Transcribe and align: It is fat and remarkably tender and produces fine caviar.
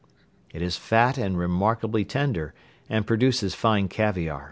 It 0.51 0.63
is 0.63 0.77
fat 0.77 1.15
and 1.19 1.37
remarkably 1.37 2.03
tender 2.05 2.55
and 2.89 3.05
produces 3.05 3.53
fine 3.53 3.87
caviar. 3.87 4.39